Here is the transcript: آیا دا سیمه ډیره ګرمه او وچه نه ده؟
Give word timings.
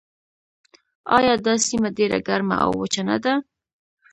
آیا 1.17 1.33
دا 1.45 1.53
سیمه 1.67 1.89
ډیره 1.97 2.19
ګرمه 2.27 2.55
او 2.63 2.71
وچه 2.81 3.01
نه 3.09 3.17
ده؟ 3.23 3.33